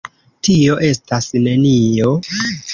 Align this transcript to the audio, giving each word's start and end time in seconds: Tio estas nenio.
Tio 0.47 0.77
estas 0.87 1.29
nenio. 1.49 2.19